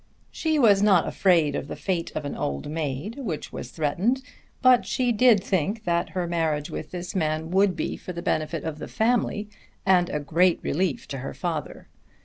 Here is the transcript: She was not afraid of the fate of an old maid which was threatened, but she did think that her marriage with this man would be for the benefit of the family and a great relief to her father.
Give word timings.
She 0.31 0.57
was 0.57 0.81
not 0.81 1.07
afraid 1.07 1.55
of 1.55 1.67
the 1.67 1.75
fate 1.75 2.11
of 2.15 2.25
an 2.25 2.35
old 2.35 2.67
maid 2.67 3.19
which 3.19 3.53
was 3.53 3.69
threatened, 3.69 4.23
but 4.59 4.83
she 4.83 5.11
did 5.11 5.43
think 5.43 5.83
that 5.83 6.09
her 6.17 6.25
marriage 6.25 6.71
with 6.71 6.89
this 6.89 7.15
man 7.15 7.51
would 7.51 7.75
be 7.75 7.95
for 7.97 8.11
the 8.11 8.23
benefit 8.23 8.63
of 8.63 8.79
the 8.79 8.87
family 8.87 9.47
and 9.85 10.09
a 10.09 10.19
great 10.19 10.59
relief 10.63 11.07
to 11.09 11.19
her 11.19 11.35
father. 11.35 11.87